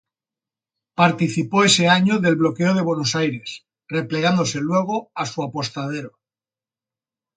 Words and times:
Participó 0.95 1.63
ese 1.63 1.87
año 1.87 2.17
del 2.17 2.35
bloqueo 2.35 2.73
de 2.73 2.81
Buenos 2.81 3.15
Aires, 3.15 3.67
replegándose 3.87 4.59
luego 4.59 5.11
a 5.13 5.27
su 5.27 5.43
apostadero. 5.43 6.17